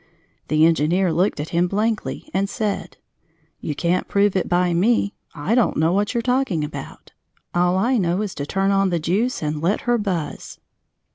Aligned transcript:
The 0.47 0.65
engineer 0.65 1.13
looked 1.13 1.39
at 1.39 1.49
him 1.49 1.67
blankly 1.67 2.27
and 2.33 2.49
said: 2.49 2.97
"You 3.59 3.75
can't 3.75 4.07
prove 4.07 4.35
it 4.35 4.49
by 4.49 4.73
me. 4.73 5.13
I 5.35 5.53
don't 5.53 5.77
know 5.77 5.93
what 5.93 6.15
you're 6.15 6.23
talking 6.23 6.63
about. 6.63 7.11
All 7.53 7.77
I 7.77 7.99
know 7.99 8.23
is 8.23 8.33
to 8.33 8.47
turn 8.47 8.71
on 8.71 8.89
the 8.89 8.97
juice 8.97 9.43
and 9.43 9.61
let 9.61 9.81
her 9.81 9.99
buzz." 9.99 10.57